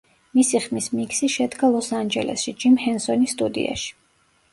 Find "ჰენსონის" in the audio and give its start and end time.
2.85-3.37